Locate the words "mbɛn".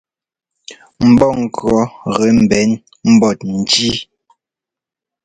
2.41-2.69